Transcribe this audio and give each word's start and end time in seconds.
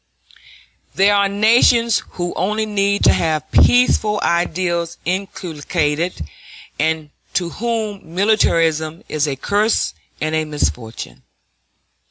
There 0.95 1.15
are 1.15 1.29
nations 1.29 2.01
who 2.13 2.33
only 2.33 2.65
need 2.65 3.03
to 3.03 3.13
have 3.13 3.51
peaceful 3.51 4.19
ideals 4.23 4.97
inculcated, 5.05 6.27
and 6.79 7.11
to 7.35 7.49
whom 7.51 8.15
militarism 8.15 9.03
is 9.07 9.27
a 9.27 9.35
curse 9.35 9.93
and 10.19 10.33
a 10.33 10.43
misfortune. 10.45 11.21